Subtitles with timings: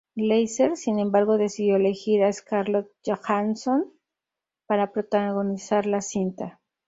[0.15, 3.93] Glazer, sin embargo, decidió elegir a Scarlett Johansson
[4.65, 6.59] para protagonizar la cinta.